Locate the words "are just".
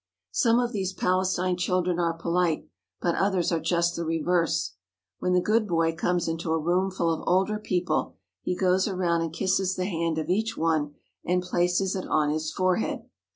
3.51-3.95